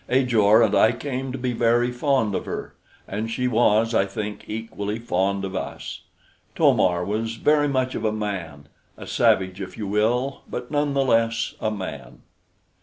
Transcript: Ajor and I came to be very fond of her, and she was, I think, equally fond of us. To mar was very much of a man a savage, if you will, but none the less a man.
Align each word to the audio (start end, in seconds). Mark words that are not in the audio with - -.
Ajor 0.09 0.63
and 0.63 0.73
I 0.73 0.93
came 0.93 1.31
to 1.31 1.37
be 1.37 1.53
very 1.53 1.91
fond 1.91 2.33
of 2.33 2.45
her, 2.47 2.73
and 3.07 3.29
she 3.29 3.47
was, 3.47 3.93
I 3.93 4.07
think, 4.07 4.45
equally 4.47 4.97
fond 4.97 5.45
of 5.45 5.55
us. 5.55 6.01
To 6.55 6.73
mar 6.73 7.05
was 7.05 7.35
very 7.35 7.67
much 7.67 7.93
of 7.93 8.03
a 8.03 8.11
man 8.11 8.67
a 8.97 9.05
savage, 9.05 9.61
if 9.61 9.77
you 9.77 9.85
will, 9.85 10.41
but 10.49 10.71
none 10.71 10.95
the 10.95 11.05
less 11.05 11.53
a 11.61 11.69
man. 11.69 12.23